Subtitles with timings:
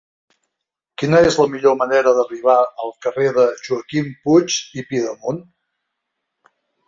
[1.01, 2.55] Quina és la millor manera d'arribar
[2.85, 5.45] al carrer de Joaquim Puig i Pidemunt?